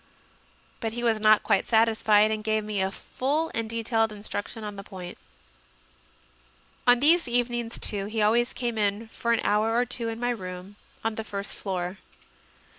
But 0.79 0.93
he 0.93 1.03
was 1.03 1.19
not 1.19 1.43
quite 1.43 1.67
satisfied, 1.67 2.31
and 2.31 2.43
gave 2.43 2.63
me 2.63 2.81
a 2.81 2.89
full 2.89 3.51
and 3.53 3.69
detailed 3.69 4.11
instruction 4.11 4.63
on 4.63 4.75
the 4.75 4.81
point. 4.83 5.15
On 6.87 6.99
these 6.99 7.27
evenings, 7.27 7.77
too, 7.77 8.07
he 8.07 8.19
always 8.19 8.51
came 8.51 8.79
in 8.79 9.09
for 9.09 9.31
an 9.31 9.41
hour 9.43 9.75
or 9.77 9.85
two 9.85 10.09
in 10.09 10.19
my 10.19 10.31
room, 10.31 10.75
on 11.03 11.13
the 11.21 11.23
first 11.23 11.55
floor. 11.55 11.99